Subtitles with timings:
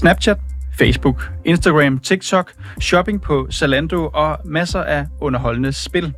[0.00, 0.38] Snapchat,
[0.78, 6.14] Facebook, Instagram, TikTok, shopping på Zalando og masser af underholdende spil.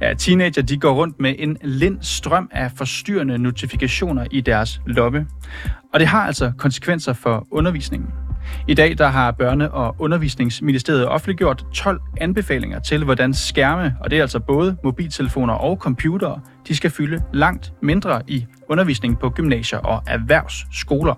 [0.00, 5.26] Ja, teenager de går rundt med en lind strøm af forstyrrende notifikationer i deres lomme.
[5.94, 8.08] Og det har altså konsekvenser for undervisningen.
[8.68, 14.18] I dag der har Børne- og Undervisningsministeriet offentliggjort 12 anbefalinger til, hvordan skærme, og det
[14.18, 19.78] er altså både mobiltelefoner og computere, de skal fylde langt mindre i undervisningen på gymnasier
[19.78, 21.14] og erhvervsskoler.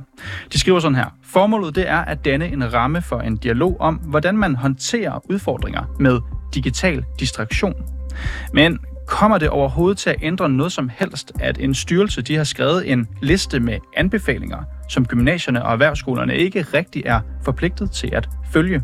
[0.53, 1.17] De skriver sådan her.
[1.23, 5.97] Formålet det er at danne en ramme for en dialog om, hvordan man håndterer udfordringer
[6.01, 6.21] med
[6.55, 7.75] digital distraktion.
[8.55, 12.45] Men kommer det overhovedet til at ændre noget som helst, at en styrelse de har
[12.45, 14.59] skrevet en liste med anbefalinger,
[14.89, 18.83] som gymnasierne og erhvervsskolerne ikke rigtig er forpligtet til at følge?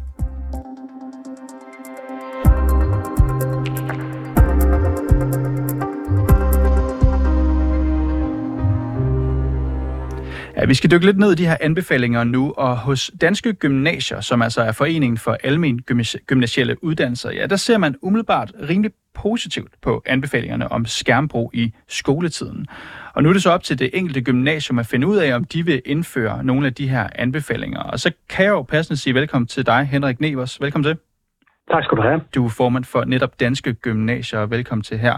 [10.69, 14.43] Vi skal dykke lidt ned i de her anbefalinger nu, og hos Danske Gymnasier, som
[14.43, 15.83] altså er Foreningen for Almen
[16.27, 22.67] Gymnasielle Uddannelser, ja, der ser man umiddelbart rimelig positivt på anbefalingerne om skærmbrug i skoletiden.
[23.15, 25.45] Og nu er det så op til det enkelte gymnasium at finde ud af, om
[25.45, 27.81] de vil indføre nogle af de her anbefalinger.
[27.81, 30.61] Og så kan jeg jo passende sige velkommen til dig, Henrik Nevers.
[30.61, 30.97] Velkommen til.
[31.71, 32.21] Tak skal du have.
[32.35, 35.17] Du er formand for netop Danske Gymnasier, og velkommen til her.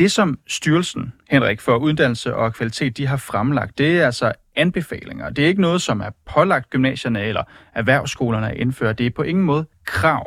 [0.00, 5.30] Det, som styrelsen, Henrik, for uddannelse og kvalitet, de har fremlagt, det er altså anbefalinger.
[5.30, 8.92] Det er ikke noget, som er pålagt gymnasierne eller erhvervsskolerne at indføre.
[8.92, 10.24] Det er på ingen måde krav.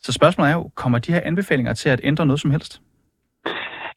[0.00, 2.80] Så spørgsmålet er jo, kommer de her anbefalinger til at ændre noget som helst?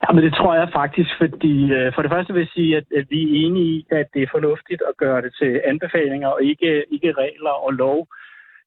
[0.04, 2.84] Ja, men det tror jeg faktisk, fordi øh, for det første vil jeg sige, at,
[3.00, 6.44] at vi er enige i, at det er fornuftigt at gøre det til anbefalinger og
[6.44, 8.08] ikke, ikke regler og lov.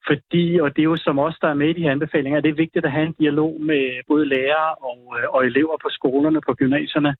[0.06, 2.50] Fordi, og det er jo som os, der er med i de her anbefalinger, det
[2.50, 6.40] er vigtigt at have en dialog med både lærere og, øh, og elever på skolerne,
[6.40, 7.16] på gymnasierne.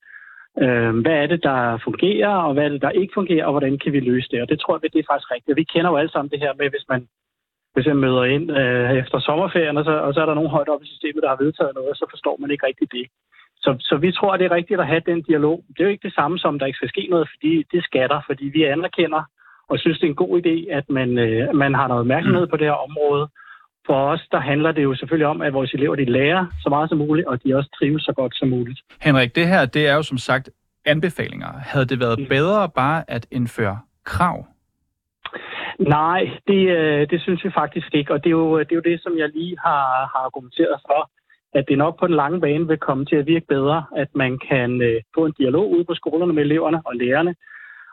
[0.63, 3.79] Øh, hvad er det, der fungerer, og hvad er det, der ikke fungerer, og hvordan
[3.79, 4.41] kan vi løse det?
[4.41, 5.57] Og det tror jeg, det er faktisk rigtigt.
[5.57, 7.07] Vi kender jo alle sammen det her med, hvis man
[7.73, 10.69] hvis jeg møder ind øh, efter sommerferien, og så, og så er der nogen højt
[10.69, 13.07] op i systemet, der har vedtaget noget, så forstår man ikke rigtigt det.
[13.63, 15.63] Så, så vi tror, at det er rigtigt at have den dialog.
[15.69, 18.21] Det er jo ikke det samme som, der ikke skal ske noget, fordi det skatter,
[18.29, 19.23] fordi vi anerkender
[19.69, 22.57] og synes, det er en god idé, at man, øh, man har noget opmærksomhed på
[22.57, 23.27] det her område.
[23.85, 26.89] For os, der handler det jo selvfølgelig om, at vores elever de lærer så meget
[26.89, 28.79] som muligt, og de også trives så godt som muligt.
[29.01, 30.49] Henrik, det her det er jo som sagt
[30.85, 31.47] anbefalinger.
[31.47, 32.25] Havde det været mm.
[32.25, 34.45] bedre bare at indføre krav?
[35.79, 38.89] Nej, det, øh, det synes vi faktisk ikke, og det er, jo, det er jo
[38.91, 41.09] det, som jeg lige har, har argumenteret for,
[41.53, 44.39] at det nok på den lange bane vil komme til at virke bedre, at man
[44.49, 47.35] kan øh, få en dialog ude på skolerne med eleverne og lærerne,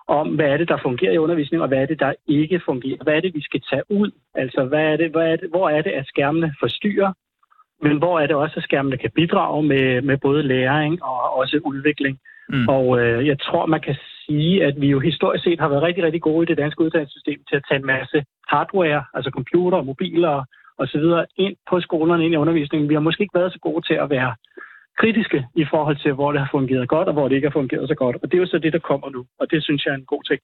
[0.08, 3.04] om, hvad er det, der fungerer i undervisningen, og hvad er det, der ikke fungerer.
[3.04, 4.10] Hvad er det, vi skal tage ud?
[4.34, 7.12] Altså, hvad er det, hvad er det, hvor er det, at skærmene forstyrrer,
[7.82, 11.60] men hvor er det også, at skærmene kan bidrage med, med både læring og også
[11.64, 12.18] udvikling.
[12.48, 12.68] Mm.
[12.68, 13.96] Og øh, jeg tror, man kan
[14.26, 17.40] sige, at vi jo historisk set har været rigtig, rigtig gode i det danske uddannelsessystem
[17.48, 20.44] til at tage en masse hardware, altså computer, mobiler
[20.78, 22.88] og så videre, ind på skolerne, ind i undervisningen.
[22.88, 24.34] Vi har måske ikke været så gode til at være
[24.98, 27.88] kritiske i forhold til, hvor det har fungeret godt, og hvor det ikke har fungeret
[27.88, 28.16] så godt.
[28.22, 30.04] Og det er jo så det, der kommer nu, og det synes jeg er en
[30.04, 30.40] god ting.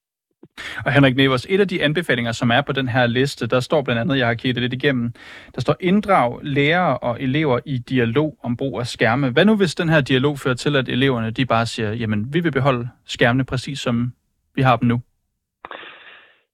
[0.84, 3.82] Og Henrik Nevers, et af de anbefalinger, som er på den her liste, der står
[3.82, 5.12] blandt andet, jeg har kigget lidt igennem,
[5.54, 9.30] der står inddrag lærere og elever i dialog om brug af skærme.
[9.30, 12.40] Hvad nu, hvis den her dialog fører til, at eleverne de bare siger, jamen, vi
[12.40, 14.12] vil beholde skærmene præcis som
[14.54, 15.00] vi har dem nu?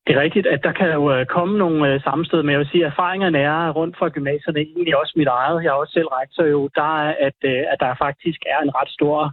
[0.07, 2.69] Det er rigtigt, at der kan jo øh, komme nogle øh, sammenstød, men jeg vil
[2.73, 5.63] sige, at erfaringerne er rundt fra gymnasierne, egentlig også mit eget.
[5.63, 8.75] Jeg har også selv rektor jo, der er, at, øh, at der faktisk er en
[8.79, 9.33] ret stor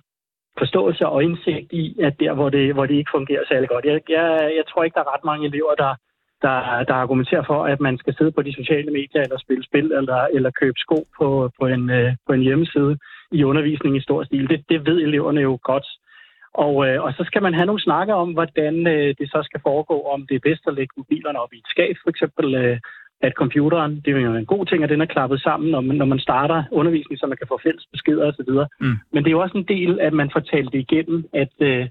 [0.57, 3.85] forståelse og indsigt i, at der, hvor det, hvor det ikke fungerer særlig godt.
[3.85, 4.25] Jeg, jeg,
[4.57, 5.93] jeg tror ikke, der er ret mange elever, der,
[6.41, 9.91] der, der argumenterer for, at man skal sidde på de sociale medier eller spille spil
[9.99, 11.91] eller, eller købe sko på, på, en,
[12.27, 12.97] på en hjemmeside
[13.31, 14.49] i undervisning i stor stil.
[14.49, 15.87] Det, det ved eleverne jo godt.
[16.53, 19.61] Og, øh, og så skal man have nogle snakker om, hvordan øh, det så skal
[19.63, 22.79] foregå, om det er bedst at lægge mobilerne op i et skab, for eksempel, øh,
[23.21, 25.95] at computeren, det er jo en god ting, at den er klappet sammen, når man,
[25.97, 28.51] når man starter undervisning, så man kan få fælles beskeder osv.
[28.81, 28.97] Mm.
[29.13, 31.87] Men det er jo også en del, at man får talt det igennem, at, øh,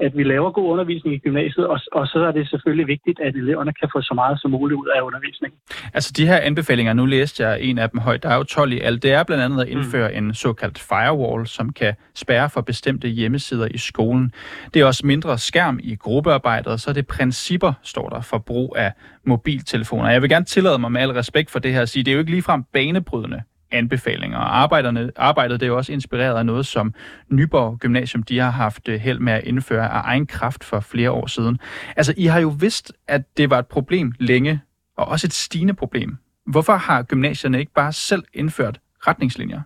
[0.00, 3.36] at vi laver god undervisning i gymnasiet, og, og så er det selvfølgelig vigtigt, at
[3.36, 5.58] eleverne kan få så meget som muligt ud af undervisningen.
[5.94, 8.72] Altså de her anbefalinger, nu læste jeg en af dem højt, der er jo 12
[8.72, 9.72] i alt, det er blandt andet at mm.
[9.72, 10.16] indføre mm.
[10.16, 14.32] en såkaldt firewall, som kan spærre for bestemte hjemmesider i skolen.
[14.74, 18.38] Det er også mindre skærm i gruppearbejdet, og så er det principper, står der, for
[18.38, 18.92] brug af
[19.24, 20.10] mobiltelefoner.
[20.10, 22.14] Jeg vil gerne tillade mig med al respekt for det her at sige, det er
[22.14, 24.38] jo ikke ligefrem banebrydende anbefalinger.
[24.38, 26.94] Og arbejderne, arbejdet det er jo også inspireret af noget, som
[27.28, 31.10] Nyborg Gymnasium de har haft øh, held med at indføre af egen kraft for flere
[31.10, 31.58] år siden.
[31.96, 34.60] Altså, I har jo vidst, at det var et problem længe,
[34.96, 36.16] og også et stigende problem.
[36.46, 39.60] Hvorfor har gymnasierne ikke bare selv indført retningslinjer?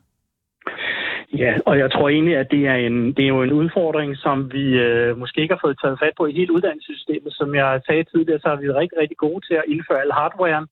[1.33, 4.53] Ja, og jeg tror egentlig, at det er, en, det er jo en udfordring, som
[4.53, 7.33] vi øh, måske ikke har fået taget fat på i hele uddannelsessystemet.
[7.33, 10.67] Som jeg sagde tidligere, så har vi rigtig, rigtig gode til at indføre al hardwaren,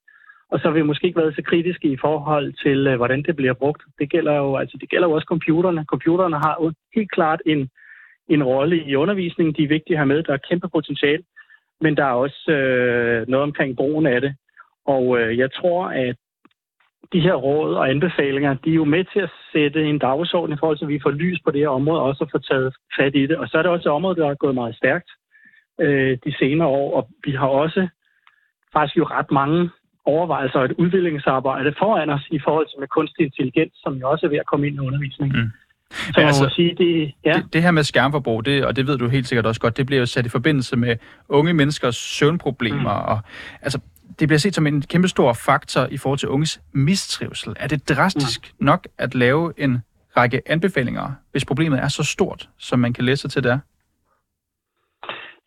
[0.50, 3.36] og så har vi måske ikke været så kritiske i forhold til, øh, hvordan det
[3.36, 3.82] bliver brugt.
[3.98, 5.84] Det gælder jo, altså, det gælder jo også computerne.
[5.84, 7.70] Computerne har jo helt klart en,
[8.28, 9.54] en rolle i undervisningen.
[9.54, 10.22] De er vigtige at have med.
[10.22, 11.22] Der er kæmpe potentiale.
[11.80, 14.34] Men der er også øh, noget omkring brugen af det.
[14.86, 16.16] Og øh, jeg tror, at
[17.12, 20.58] de her råd og anbefalinger, de er jo med til at sætte en dagsorden i
[20.60, 23.14] forhold til, at vi får lys på det her område, og også får taget fat
[23.14, 23.36] i det.
[23.36, 25.10] Og så er det også et område, der er gået meget stærkt
[25.80, 27.88] øh, de senere år, og vi har også
[28.72, 29.70] faktisk jo ret mange
[30.14, 34.26] overvejelser og et udviklingsarbejde foran os i forhold til med kunstig intelligens, som jo også
[34.26, 35.40] er ved at komme ind i undervisningen.
[35.40, 35.50] Mm.
[35.90, 37.32] Så altså, sige, det, ja.
[37.32, 39.86] det, det her med skærmforbrug, det, og det ved du helt sikkert også godt, det
[39.86, 40.96] bliver jo sat i forbindelse med
[41.28, 42.98] unge menneskers søvnproblemer.
[43.02, 43.08] Mm.
[43.12, 43.18] Og,
[43.62, 43.78] altså,
[44.18, 47.54] det bliver set som en kæmpe stor faktor i forhold til unges mistrivsel.
[47.56, 48.66] Er det drastisk mm.
[48.66, 49.78] nok at lave en
[50.16, 53.60] række anbefalinger, hvis problemet er så stort, som man kan læse til det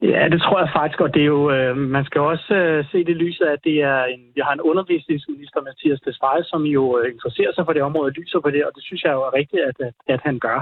[0.01, 3.05] Ja, det tror jeg faktisk, og det er jo, øh, man skal også øh, se
[3.05, 7.11] det lyset, at det er en, vi har en undervisningsminister, Mathias Tesfaye, som jo øh,
[7.13, 9.33] interesserer sig for det område og lyser på det, og det synes jeg jo er
[9.33, 10.59] rigtigt, at, at, at han gør.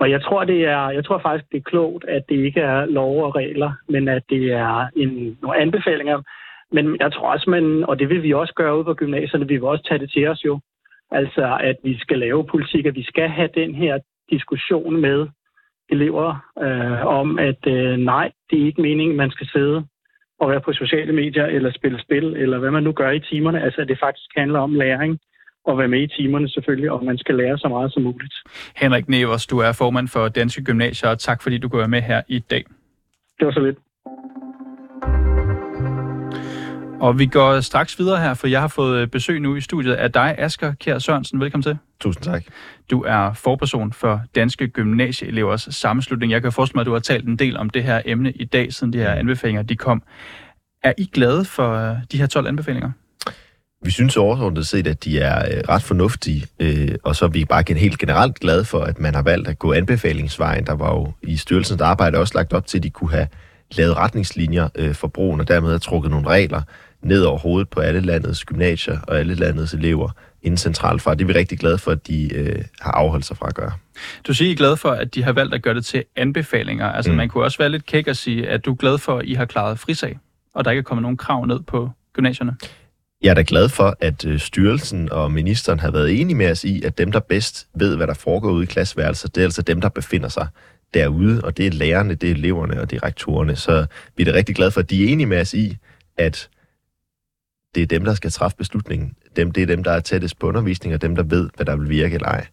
[0.00, 2.86] Og jeg tror, det er, jeg tror faktisk, det er klogt, at det ikke er
[2.86, 6.22] lov og regler, men at det er en, nogle anbefalinger.
[6.72, 9.54] Men jeg tror også, man, og det vil vi også gøre ude på gymnasierne, vi
[9.54, 10.60] vil også tage det til os jo.
[11.10, 13.98] Altså, at vi skal lave politik, at vi skal have den her
[14.30, 15.28] diskussion med
[15.88, 16.28] elever
[16.66, 19.84] øh, om, at øh, nej, det er ikke meningen, man skal sidde
[20.40, 23.62] og være på sociale medier eller spille spil, eller hvad man nu gør i timerne.
[23.62, 25.18] Altså, at det faktisk handler om læring
[25.64, 28.34] og være med i timerne selvfølgelig, og man skal lære så meget som muligt.
[28.76, 32.22] Henrik Nevers, du er formand for Danske Gymnasier, og tak fordi du går med her
[32.28, 32.64] i dag.
[33.38, 33.78] Det var så lidt.
[37.00, 40.12] Og vi går straks videre her, for jeg har fået besøg nu i studiet af
[40.12, 41.40] dig, Asger Kjær Sørensen.
[41.40, 41.78] Velkommen til.
[42.00, 42.44] Tusind tak.
[42.90, 46.32] Du er forperson for Danske Gymnasieelevers Sammenslutning.
[46.32, 48.44] Jeg kan forestille mig, at du har talt en del om det her emne i
[48.44, 49.18] dag, siden de her mm.
[49.18, 50.02] anbefalinger de kom.
[50.82, 52.90] Er I glade for øh, de her 12 anbefalinger?
[53.84, 57.44] Vi synes overordnet set, at de er øh, ret fornuftige, øh, og så er vi
[57.44, 60.66] bare helt generelt glade for, at man har valgt at gå anbefalingsvejen.
[60.66, 63.28] Der var jo i styrelsens arbejde også lagt op til, at de kunne have
[63.70, 66.62] lavet retningslinjer for brugen, og dermed have trukket nogle regler
[67.02, 70.10] ned over hovedet på alle landets gymnasier og alle landets elever
[70.42, 71.14] inden centralt fra.
[71.14, 73.72] Det er vi rigtig glade for, at de øh, har afholdt sig fra at gøre.
[74.26, 76.86] Du siger, I er glad for, at de har valgt at gøre det til anbefalinger.
[76.86, 77.16] Altså, mm.
[77.16, 79.34] man kunne også være lidt kæk og sige, at du er glad for, at I
[79.34, 80.18] har klaret frisag,
[80.54, 82.56] og der ikke er kommet nogen krav ned på gymnasierne.
[83.22, 86.64] Jeg er da glad for, at øh, styrelsen og ministeren har været enige med os
[86.64, 89.62] i, at dem, der bedst ved, hvad der foregår ude i klasseværelset, det er altså
[89.62, 90.48] dem, der befinder sig
[90.94, 93.56] derude, og det er lærerne, det er eleverne og det er rektorerne.
[93.56, 95.76] Så vi er da rigtig glade for, at de er enige med os i,
[96.18, 96.48] at
[97.76, 99.16] det er dem, der skal træffe beslutningen.
[99.36, 101.76] Dem, det er dem, der er tættest på undervisning, og dem, der ved, hvad der
[101.76, 102.46] vil virke eller ej.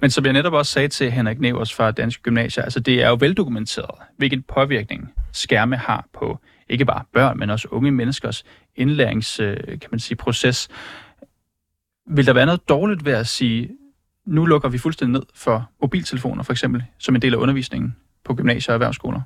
[0.00, 3.08] Men som jeg netop også sagde til Henrik Nevers fra Danske Gymnasier, altså det er
[3.08, 8.44] jo veldokumenteret, hvilken påvirkning skærme har på ikke bare børn, men også unge menneskers
[8.76, 10.68] indlærings, øh, kan man sige, proces.
[12.06, 13.70] Vil der være noget dårligt ved at sige,
[14.26, 18.34] nu lukker vi fuldstændig ned for mobiltelefoner, for eksempel, som en del af undervisningen på
[18.34, 19.20] gymnasier og erhvervsskoler?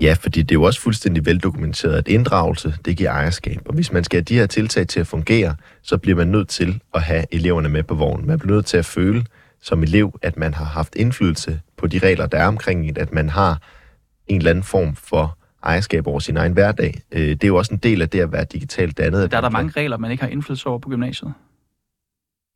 [0.00, 3.60] Ja, fordi det er jo også fuldstændig veldokumenteret, at inddragelse, det giver ejerskab.
[3.66, 6.48] Og hvis man skal have de her tiltag til at fungere, så bliver man nødt
[6.48, 8.26] til at have eleverne med på vognen.
[8.26, 9.24] Man bliver nødt til at føle
[9.62, 13.12] som elev, at man har haft indflydelse på de regler, der er omkring det, at
[13.12, 13.62] man har
[14.26, 17.00] en eller anden form for ejerskab over sin egen hverdag.
[17.12, 19.30] Øh, det er jo også en del af det at være digitalt dannet.
[19.30, 21.32] Der er der mange regler, man ikke har indflydelse over på gymnasiet.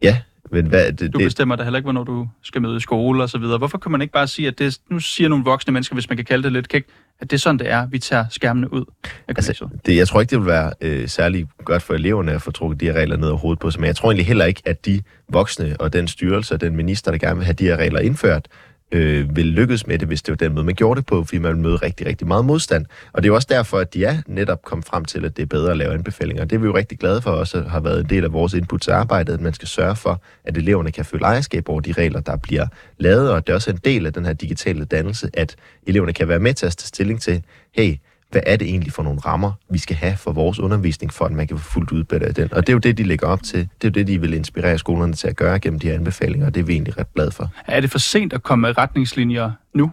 [0.02, 0.18] Ja,
[0.50, 3.30] men hvad, det, du bestemmer da heller ikke, hvornår du skal møde i skole og
[3.30, 3.58] så videre.
[3.58, 6.16] Hvorfor kan man ikke bare sige, at det, nu siger nogle voksne mennesker, hvis man
[6.16, 6.84] kan kalde det lidt kæk,
[7.20, 8.84] at det er sådan, det er, vi tager skærmene ud
[9.28, 12.42] af altså, det, Jeg tror ikke, det vil være øh, særlig godt for eleverne at
[12.42, 14.44] få trukket de her regler ned over hovedet på sig, men jeg tror egentlig heller
[14.44, 17.64] ikke, at de voksne og den styrelse og den minister, der gerne vil have de
[17.64, 18.48] her regler indført,
[18.92, 21.38] øh, vil lykkes med det, hvis det var den måde, man gjorde det på, fordi
[21.38, 22.86] man ville møde rigtig, rigtig meget modstand.
[23.12, 25.42] Og det er jo også derfor, at de er netop kommet frem til, at det
[25.42, 26.44] er bedre at lave anbefalinger.
[26.44, 28.80] Det er vi jo rigtig glade for også har været en del af vores input
[28.80, 32.20] til arbejdet, at man skal sørge for, at eleverne kan føle ejerskab over de regler,
[32.20, 32.66] der bliver
[32.98, 36.28] lavet, og det er også en del af den her digitale dannelse, at eleverne kan
[36.28, 37.94] være med til at tage stilling til, hey,
[38.34, 41.32] hvad er det egentlig for nogle rammer, vi skal have for vores undervisning, for at
[41.32, 42.54] man kan få fuldt udbytte af den.
[42.54, 43.58] Og det er jo det, de lægger op til.
[43.58, 46.46] Det er jo det, de vil inspirere skolerne til at gøre gennem de her anbefalinger,
[46.46, 47.50] og det er vi egentlig ret glade for.
[47.66, 49.92] Er det for sent at komme med retningslinjer nu?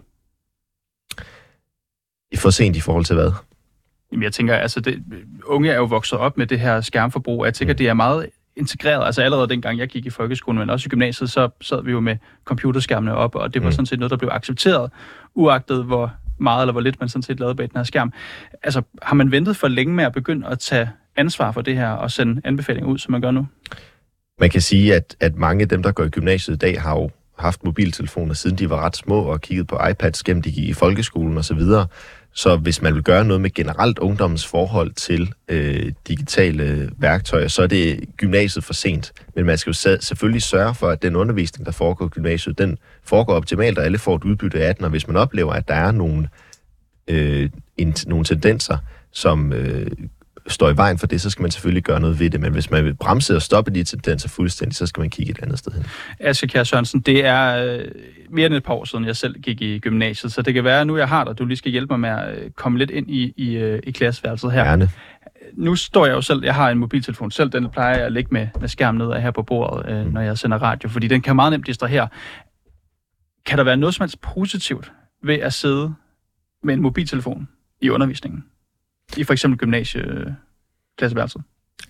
[2.36, 3.32] For sent i forhold til hvad?
[4.12, 5.02] Jamen, jeg tænker, altså, det,
[5.44, 7.78] unge er jo vokset op med det her skærmforbrug, og jeg tænker, mm.
[7.78, 9.06] det er meget integreret.
[9.06, 12.00] Altså allerede dengang jeg gik i folkeskolen, men også i gymnasiet, så sad vi jo
[12.00, 13.72] med computerskærmene op, og det var mm.
[13.72, 14.90] sådan set noget, der blev accepteret,
[15.34, 18.12] uagtet hvor meget eller hvor lidt man sådan set lavede bag den her skærm.
[18.62, 21.88] Altså, har man ventet for længe med at begynde at tage ansvar for det her
[21.88, 23.46] og sende anbefalinger ud, som man gør nu?
[24.40, 26.94] Man kan sige, at, at mange af dem, der går i gymnasiet i dag, har
[26.94, 30.68] jo haft mobiltelefoner, siden de var ret små, og kigget på iPads gennem de gik
[30.68, 31.86] i folkeskolen osv., så,
[32.34, 37.62] så hvis man vil gøre noget med generelt ungdommens forhold til øh, digitale værktøjer, så
[37.62, 39.12] er det gymnasiet for sent.
[39.34, 42.78] Men man skal jo selvfølgelig sørge for, at den undervisning, der foregår i gymnasiet, den
[43.04, 44.84] foregår optimalt, og alle får et udbytte af den.
[44.84, 46.28] Og hvis man oplever, at der er nogle,
[47.08, 48.76] øh, en, nogle tendenser,
[49.12, 49.90] som øh,
[50.46, 52.40] står i vejen for det, så skal man selvfølgelig gøre noget ved det.
[52.40, 55.38] Men hvis man vil bremse og stoppe de tendenser fuldstændig, så skal man kigge et
[55.42, 55.86] andet sted hen.
[56.20, 57.84] Aske Kjær Sørensen, det er øh,
[58.30, 60.80] mere end et par år siden, jeg selv gik i gymnasiet, så det kan være,
[60.80, 62.90] at nu jeg har dig, du lige skal hjælpe mig med at øh, komme lidt
[62.90, 64.64] ind i, i, øh, i klasseværelset her.
[64.64, 64.88] Gerne.
[65.54, 68.28] Nu står jeg jo selv, jeg har en mobiltelefon selv, den plejer jeg at lægge
[68.32, 70.12] med, med skærmen ned her på bordet, øh, mm.
[70.12, 72.08] når jeg sender radio, fordi den kan meget nemt distrahere.
[73.46, 74.92] Kan der være noget som helst positivt
[75.24, 75.94] ved at sidde
[76.62, 77.48] med en mobiltelefon
[77.80, 78.44] i undervisningen?
[79.16, 81.42] I for eksempel gymnasieklasseværelset?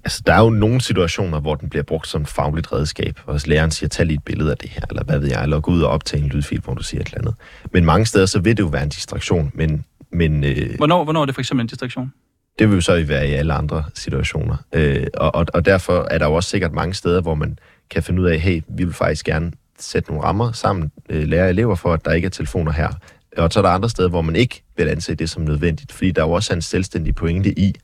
[0.04, 3.70] Altså, der er jo nogle situationer, hvor den bliver brugt som fagligt redskab, og læreren
[3.70, 5.82] siger, tag lige et billede af det her, eller hvad ved jeg, eller gå ud
[5.82, 7.34] og optage en lydfil, hvor du siger et eller andet.
[7.72, 9.84] Men mange steder, så vil det jo være en distraktion, men...
[10.12, 12.12] men øh, hvornår, hvornår er det for eksempel en distraktion?
[12.58, 14.56] Det vil jo så være i alle andre situationer.
[14.72, 17.58] Øh, og, og, og derfor er der jo også sikkert mange steder, hvor man
[17.90, 21.48] kan finde ud af, hey, vi vil faktisk gerne sætte nogle rammer sammen, øh, lære
[21.48, 22.88] elever for, at der ikke er telefoner her.
[23.36, 26.10] Og så er der andre steder, hvor man ikke vil anse det som nødvendigt, fordi
[26.10, 27.74] der er jo også en selvstændig pointe i,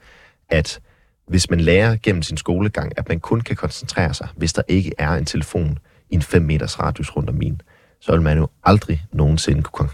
[0.49, 0.81] at
[1.29, 4.93] hvis man lærer gennem sin skolegang, at man kun kan koncentrere sig, hvis der ikke
[4.99, 5.79] er en telefon
[6.11, 7.61] i en 5 meters radius rundt om min,
[8.01, 9.89] så vil man jo aldrig nogensinde kunne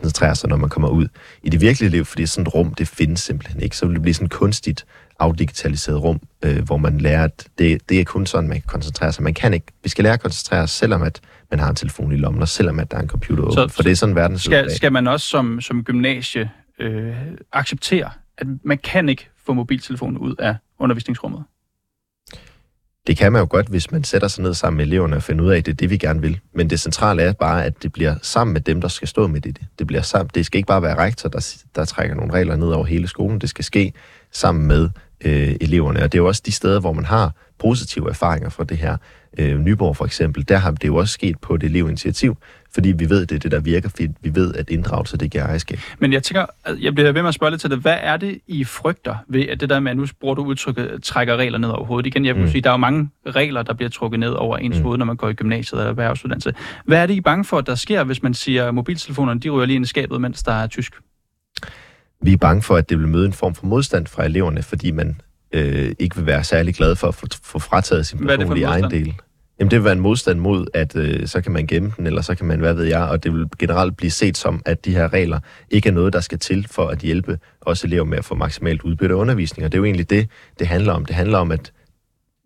[0.00, 1.08] koncentrere sig, når man kommer ud
[1.42, 3.76] i det virkelige liv, fordi sådan et rum, det findes simpelthen ikke.
[3.76, 4.86] Så vil det blive sådan et kunstigt
[5.18, 9.12] afdigitaliseret rum, øh, hvor man lærer, at det, det er kun sådan, man kan koncentrere
[9.12, 9.24] sig.
[9.24, 9.66] Man kan ikke.
[9.82, 12.48] Vi skal lære at koncentrere os, selvom at man har en telefon i lommen, og
[12.48, 13.54] selvom at der er en computer åben.
[13.54, 17.16] Så, for det er sådan, verden skal, skal man også som, som gymnasie øh,
[17.52, 21.44] acceptere, at man kan ikke få mobiltelefonen ud af undervisningsrummet?
[23.06, 25.44] Det kan man jo godt, hvis man sætter sig ned sammen med eleverne og finder
[25.44, 26.40] ud af, at det er det, vi gerne vil.
[26.52, 29.40] Men det centrale er bare, at det bliver sammen med dem, der skal stå med
[29.40, 29.58] det.
[29.78, 30.30] Det, bliver sammen.
[30.34, 33.40] det skal ikke bare være rektor, der, der trækker nogle regler ned over hele skolen.
[33.40, 33.92] Det skal ske
[34.32, 34.90] sammen med
[35.24, 36.02] øh, eleverne.
[36.02, 38.96] Og det er jo også de steder, hvor man har positive erfaringer fra det her.
[39.38, 42.36] Øh, Nyborg for eksempel, der har det jo også sket på et elevinitiativ,
[42.74, 45.44] fordi vi ved, det er det, der virker, fordi vi ved, at inddragelse, det giver
[45.44, 45.78] ejerskab.
[45.98, 46.46] Men jeg tænker,
[46.80, 47.78] jeg bliver ved med at spørge lidt til det.
[47.78, 51.02] Hvad er det, I frygter ved, at det der med, at nu bruger du udtrykket,
[51.02, 52.06] trækker regler ned over hovedet?
[52.06, 52.50] Igen, jeg vil mm.
[52.50, 54.82] sige, der er jo mange regler, der bliver trukket ned over ens mm.
[54.82, 56.54] hoved, når man går i gymnasiet eller erhvervsuddannelse.
[56.84, 59.40] Hvad er det, I er bange for, at der sker, hvis man siger, at mobiltelefonerne,
[59.40, 60.94] de ryger lige ind i skabet, mens der er tysk?
[62.22, 64.90] Vi er bange for, at det vil møde en form for modstand fra eleverne, fordi
[64.90, 65.20] man
[65.52, 69.14] øh, ikke vil være særlig glad for at få, få frataget sin personlige ejendel.
[69.60, 72.22] Jamen, det vil være en modstand mod, at øh, så kan man gemme den, eller
[72.22, 74.92] så kan man, hvad ved jeg, og det vil generelt blive set som, at de
[74.92, 75.40] her regler
[75.70, 78.82] ikke er noget, der skal til for at hjælpe os elever med at få maksimalt
[78.82, 79.64] udbytte af undervisning.
[79.64, 80.28] Og det er jo egentlig det,
[80.58, 81.04] det handler om.
[81.04, 81.72] Det handler om, at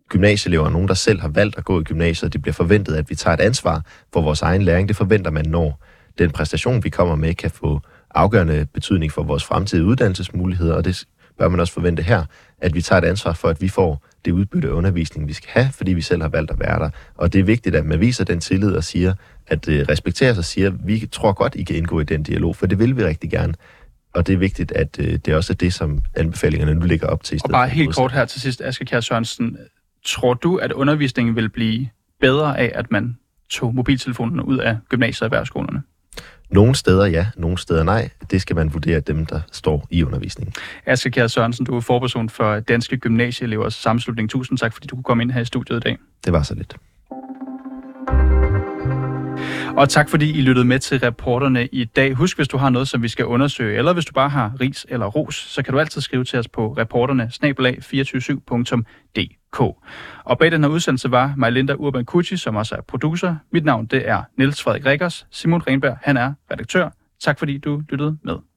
[0.09, 2.95] gymnasieelever er nogen, der selv har valgt at gå i gymnasiet, og det bliver forventet,
[2.95, 4.87] at vi tager et ansvar for vores egen læring.
[4.87, 5.83] Det forventer man, når
[6.17, 7.81] den præstation, vi kommer med, kan få
[8.15, 11.05] afgørende betydning for vores fremtidige uddannelsesmuligheder, og det
[11.37, 12.25] bør man også forvente her,
[12.57, 15.49] at vi tager et ansvar for, at vi får det udbytte af undervisning, vi skal
[15.53, 16.89] have, fordi vi selv har valgt at være der.
[17.15, 19.13] Og det er vigtigt, at man viser den tillid og siger,
[19.47, 22.23] at det respekterer sig og siger, at vi tror godt, I kan indgå i den
[22.23, 23.53] dialog, for det vil vi rigtig gerne.
[24.13, 27.23] Og det er vigtigt, at øh, det også er det, som anbefalingerne nu ligger op
[27.23, 27.41] til.
[27.43, 29.57] Og bare helt kort her til sidst, Asger Kjær Sørensen.
[30.05, 33.17] Tror du, at undervisningen vil blive bedre af, at man
[33.49, 35.83] tog mobiltelefonerne ud af gymnasiet og erhvervsskolerne?
[36.53, 38.09] Nogle steder ja, nogle steder nej.
[38.31, 40.53] Det skal man vurdere dem, der står i undervisningen.
[40.85, 44.29] Asger Kjær Sørensen, du er forperson for Danske Gymnasieelevers Sammenslutning.
[44.29, 45.97] Tusind tak, fordi du kunne komme ind her i studiet i dag.
[46.25, 46.75] Det var så lidt.
[49.77, 52.13] Og tak fordi I lyttede med til reporterne i dag.
[52.13, 54.85] Husk, hvis du har noget, som vi skal undersøge, eller hvis du bare har ris
[54.89, 59.59] eller ros, så kan du altid skrive til os på reporterne 247dk
[60.23, 63.35] Og bag den her udsendelse var Majlinda Urban Kucci, som også er producer.
[63.51, 65.27] Mit navn det er Niels Frederik Rikkers.
[65.31, 66.89] Simon Renberg, han er redaktør.
[67.21, 68.52] Tak fordi du lyttede med.